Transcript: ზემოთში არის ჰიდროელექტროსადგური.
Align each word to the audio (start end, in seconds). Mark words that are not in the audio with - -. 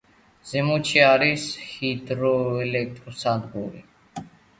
ზემოთში 0.51 1.01
არის 1.07 1.43
ჰიდროელექტროსადგური. 1.65 3.83